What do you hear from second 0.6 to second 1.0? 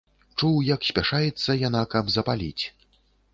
як